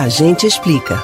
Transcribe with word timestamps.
A 0.00 0.08
gente 0.08 0.46
explica. 0.46 0.98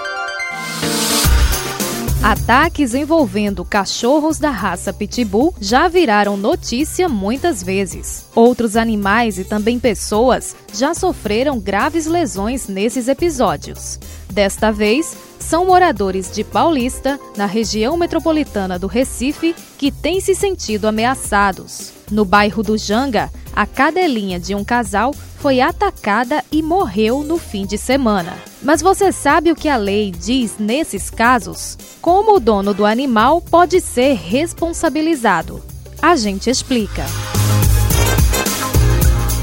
Ataques 2.22 2.94
envolvendo 2.94 3.62
cachorros 3.62 4.38
da 4.38 4.48
raça 4.48 4.90
Pitbull 4.90 5.54
já 5.60 5.86
viraram 5.86 6.34
notícia 6.34 7.06
muitas 7.06 7.62
vezes. 7.62 8.24
Outros 8.34 8.74
animais 8.74 9.38
e 9.38 9.44
também 9.44 9.78
pessoas 9.78 10.56
já 10.72 10.94
sofreram 10.94 11.60
graves 11.60 12.06
lesões 12.06 12.68
nesses 12.68 13.06
episódios. 13.06 14.00
Desta 14.32 14.72
vez, 14.72 15.14
são 15.38 15.66
moradores 15.66 16.32
de 16.32 16.42
Paulista, 16.42 17.20
na 17.36 17.44
região 17.44 17.98
metropolitana 17.98 18.78
do 18.78 18.86
Recife, 18.86 19.54
que 19.76 19.92
têm 19.92 20.22
se 20.22 20.34
sentido 20.34 20.86
ameaçados. 20.86 21.92
No 22.10 22.24
bairro 22.24 22.62
do 22.62 22.78
Janga, 22.78 23.30
a 23.56 23.64
cadelinha 23.64 24.38
de 24.38 24.54
um 24.54 24.62
casal 24.62 25.14
foi 25.14 25.62
atacada 25.62 26.44
e 26.52 26.62
morreu 26.62 27.22
no 27.22 27.38
fim 27.38 27.64
de 27.64 27.78
semana. 27.78 28.34
Mas 28.62 28.82
você 28.82 29.10
sabe 29.10 29.50
o 29.50 29.56
que 29.56 29.66
a 29.66 29.78
lei 29.78 30.10
diz 30.10 30.58
nesses 30.58 31.08
casos? 31.08 31.78
Como 32.02 32.36
o 32.36 32.40
dono 32.40 32.74
do 32.74 32.84
animal 32.84 33.40
pode 33.40 33.80
ser 33.80 34.14
responsabilizado? 34.14 35.64
A 36.02 36.16
gente 36.16 36.50
explica. 36.50 37.06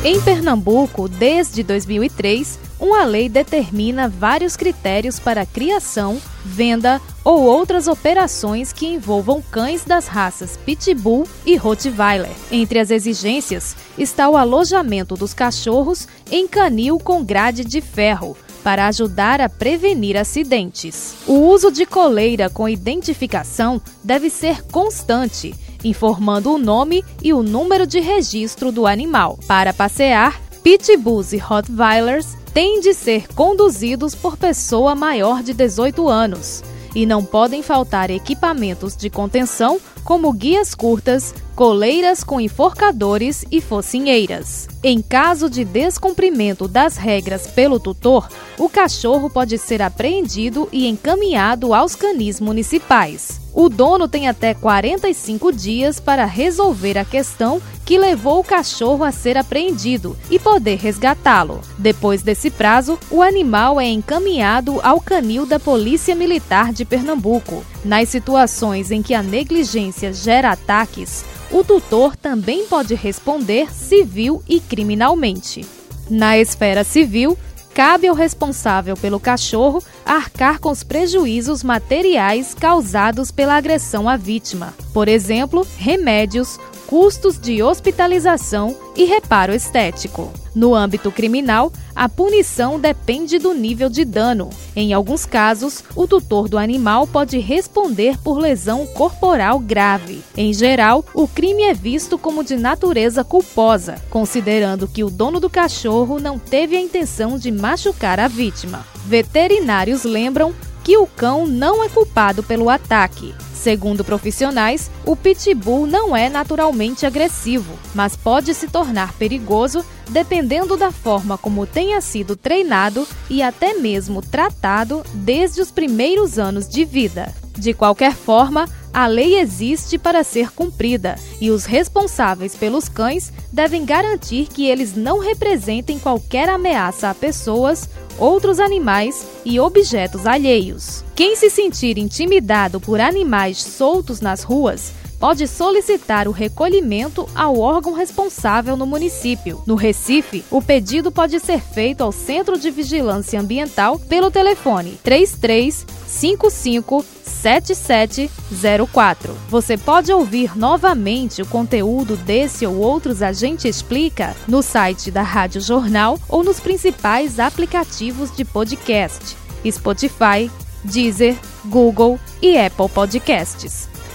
Em 0.03 0.21
Pernambuco, 0.21 1.07
desde 1.09 1.63
2003, 1.63 2.59
uma 2.80 3.03
lei 3.05 3.27
determina 3.27 4.07
vários 4.07 4.55
critérios 4.55 5.17
para 5.17 5.41
a 5.41 5.45
criação, 5.45 6.21
venda 6.43 7.02
ou 7.23 7.43
outras 7.43 7.88
operações 7.88 8.73
que 8.73 8.85
envolvam 8.85 9.41
cães 9.41 9.85
das 9.85 10.07
raças 10.07 10.57
Pitbull 10.57 11.27
e 11.45 11.55
Rottweiler. 11.55 12.31
Entre 12.52 12.79
as 12.79 12.91
exigências 12.91 13.75
está 13.97 14.29
o 14.29 14.38
alojamento 14.38 15.16
dos 15.16 15.33
cachorros 15.33 16.07
em 16.31 16.47
canil 16.47 16.99
com 16.99 17.23
grade 17.23 17.63
de 17.63 17.81
ferro, 17.81 18.35
para 18.63 18.88
ajudar 18.88 19.41
a 19.41 19.49
prevenir 19.49 20.17
acidentes. 20.17 21.16
O 21.27 21.33
uso 21.33 21.71
de 21.71 21.85
coleira 21.85 22.49
com 22.49 22.67
identificação 22.67 23.81
deve 24.03 24.30
ser 24.30 24.64
constante, 24.64 25.53
informando 25.83 26.53
o 26.53 26.58
nome 26.58 27.03
e 27.21 27.33
o 27.33 27.44
número 27.44 27.86
de 27.86 27.99
registro 27.99 28.71
do 28.71 28.88
animal. 28.88 29.38
Para 29.45 29.73
passear, 29.73 30.41
pitbulls 30.64 31.33
e 31.33 31.38
rottweilers 31.38 32.38
têm 32.53 32.80
de 32.80 32.94
ser 32.94 33.28
conduzidos 33.33 34.16
por 34.16 34.38
pessoa 34.38 34.95
maior 34.95 35.44
de 35.44 35.53
18 35.53 36.08
anos 36.08 36.64
e 36.95 37.05
não 37.05 37.25
podem 37.25 37.61
faltar 37.61 38.09
equipamentos 38.09 38.95
de 38.95 39.09
contenção 39.09 39.80
como 40.03 40.33
guias 40.33 40.75
curtas, 40.75 41.33
coleiras 41.55 42.23
com 42.23 42.41
enforcadores 42.41 43.45
e 43.51 43.61
focinheiras. 43.61 44.67
Em 44.83 45.01
caso 45.01 45.49
de 45.49 45.63
descumprimento 45.63 46.67
das 46.67 46.97
regras 46.97 47.47
pelo 47.47 47.79
tutor, 47.79 48.27
o 48.57 48.67
cachorro 48.67 49.29
pode 49.29 49.57
ser 49.57 49.81
apreendido 49.81 50.67
e 50.71 50.87
encaminhado 50.87 51.73
aos 51.73 51.95
canis 51.95 52.39
municipais. 52.39 53.41
O 53.53 53.69
dono 53.69 54.07
tem 54.07 54.27
até 54.27 54.55
45 54.55 55.53
dias 55.53 55.99
para 55.99 56.25
resolver 56.25 56.97
a 56.97 57.05
questão 57.05 57.61
que 57.85 57.99
levou 57.99 58.39
o 58.39 58.43
cachorro 58.43 59.03
a 59.03 59.11
ser 59.11 59.37
apreendido 59.37 60.17
e 60.31 60.39
poder 60.39 60.79
resgatá-lo. 60.79 61.61
Depois 61.77 62.23
desse 62.23 62.49
prazo, 62.49 62.97
o 63.11 63.21
animal 63.21 63.79
é 63.79 63.87
encaminhado 63.87 64.79
ao 64.81 64.99
canil 64.99 65.45
da 65.45 65.59
Polícia 65.59 66.15
Militar 66.15 66.73
de 66.73 66.83
Pernambuco. 66.83 67.63
Nas 67.84 68.09
situações 68.09 68.92
em 68.92 69.02
que 69.02 69.14
a 69.14 69.22
negligência 69.22 70.14
gera 70.14 70.52
ataques, 70.52 71.26
o 71.52 71.64
tutor 71.64 72.16
também 72.16 72.66
pode 72.66 72.95
responder 72.95 73.72
civil 73.73 74.42
e 74.48 74.59
criminalmente. 74.59 75.66
Na 76.09 76.38
esfera 76.38 76.84
civil, 76.84 77.38
cabe 77.73 78.08
ao 78.08 78.16
responsável 78.16 78.95
pelo 78.95 79.20
cachorro 79.20 79.84
arcar 80.06 80.59
com 80.59 80.70
os 80.70 80.84
prejuízos 80.84 81.64
materiais 81.64 82.54
causados 82.54 83.31
pela 83.31 83.56
agressão 83.56 84.08
à 84.08 84.16
vítima. 84.16 84.73
Por 84.94 85.08
exemplo, 85.08 85.67
remédios, 85.78 86.60
custos 86.88 87.39
de 87.39 87.61
hospitalização 87.61 88.77
e 88.95 89.05
reparo 89.05 89.54
estético. 89.54 90.32
No 90.55 90.75
âmbito 90.75 91.11
criminal, 91.11 91.71
a 91.95 92.08
punição 92.08 92.80
depende 92.80 93.39
do 93.39 93.53
nível 93.53 93.89
de 93.89 94.05
dano. 94.05 94.49
Em 94.75 94.93
alguns 94.93 95.25
casos, 95.25 95.83
o 95.95 96.08
tutor 96.08 96.47
do 96.47 96.58
animal 96.58 97.08
pode 97.08 97.39
responder 97.39 98.17
por 98.19 98.37
lesão 98.37 98.86
corporal 98.87 99.59
grave. 99.59 100.21
Em 100.36 100.53
geral, 100.53 101.05
o 101.13 101.27
crime 101.27 101.63
é 101.63 101.73
visto 101.73 102.17
como 102.17 102.43
de 102.43 102.55
natureza 102.55 103.23
culposa, 103.23 103.95
considerando 104.09 104.87
que 104.87 105.03
o 105.03 105.09
dono 105.09 105.39
do 105.39 105.49
cachorro 105.49 106.19
não 106.19 106.37
teve 106.37 106.75
a 106.75 106.81
intenção 106.81 107.37
de 107.37 107.52
machucar 107.52 108.19
a 108.19 108.27
vítima. 108.27 108.86
Veterinários 109.05 110.03
lembram 110.03 110.53
que 110.83 110.97
o 110.97 111.08
cão 111.08 111.47
não 111.47 111.83
é 111.83 111.89
culpado 111.89 112.43
pelo 112.43 112.69
ataque. 112.69 113.33
Segundo 113.63 114.03
profissionais, 114.03 114.91
o 115.05 115.15
pitbull 115.15 115.87
não 115.87 116.13
é 116.13 116.27
naturalmente 116.27 117.05
agressivo, 117.05 117.79
mas 117.95 118.13
pode 118.13 118.53
se 118.53 118.67
tornar 118.67 119.13
perigoso 119.13 119.85
dependendo 120.09 120.75
da 120.75 120.91
forma 120.91 121.37
como 121.37 121.65
tenha 121.65 122.01
sido 122.01 122.35
treinado 122.35 123.07
e 123.29 123.41
até 123.41 123.75
mesmo 123.75 124.21
tratado 124.21 125.01
desde 125.13 125.61
os 125.61 125.71
primeiros 125.71 126.37
anos 126.37 126.67
de 126.67 126.83
vida. 126.83 127.33
De 127.57 127.73
qualquer 127.73 128.13
forma, 128.13 128.68
a 128.94 129.07
lei 129.07 129.39
existe 129.39 129.97
para 129.97 130.25
ser 130.25 130.51
cumprida 130.51 131.15
e 131.39 131.50
os 131.50 131.63
responsáveis 131.63 132.56
pelos 132.56 132.89
cães 132.89 133.31
devem 133.50 133.85
garantir 133.85 134.47
que 134.47 134.68
eles 134.68 134.94
não 134.94 135.19
representem 135.19 135.97
qualquer 135.97 136.50
ameaça 136.50 137.09
a 137.09 137.15
pessoas 137.15 137.88
outros 138.18 138.59
animais 138.59 139.25
e 139.45 139.59
objetos 139.59 140.25
alheios. 140.25 141.03
Quem 141.15 141.35
se 141.35 141.50
sentir 141.50 141.97
intimidado 141.97 142.79
por 142.79 143.00
animais 143.00 143.57
soltos 143.57 144.21
nas 144.21 144.44
ruas 144.44 144.94
pode 145.24 145.48
solicitar 145.48 146.28
o 146.28 146.31
recolhimento 146.31 147.25
ao 147.34 147.57
órgão 147.57 147.94
responsável 147.94 148.75
no 148.75 148.86
município. 148.86 149.63
No 149.66 149.75
Recife, 149.75 150.44
o 150.51 150.62
pedido 150.62 151.13
pode 151.13 151.39
ser 151.39 151.62
feito 151.62 152.01
ao 152.01 152.12
Centro 152.12 152.60
de 152.60 152.69
Vigilância 152.69 153.39
Ambiental 153.39 153.98
pelo 153.98 154.30
telefone 154.30 155.00
3355 155.01 157.06
7704. 157.24 159.34
Você 159.48 159.78
pode 159.78 160.12
ouvir 160.12 160.57
novamente 160.57 161.42
o 161.42 161.45
conteúdo 161.45 162.18
desse 162.18 162.66
ou 162.66 162.80
outros 162.80 163.22
A 163.22 163.31
Gente 163.31 163.66
Explica 163.66 164.36
no 164.45 164.62
site 164.62 165.10
da 165.10 165.22
Rádio 165.22 165.62
Jornal 165.62 166.19
ou 166.28 166.44
nos 166.44 166.60
principais 166.60 167.40
aplicativos 167.40 168.30
de 168.36 168.44
podcast: 168.44 169.38
Spotify, 169.72 170.51
Deezer, 170.84 171.38
Google 171.63 172.19
e 172.42 172.57
Apple 172.57 172.90
Podcasts. 172.90 173.93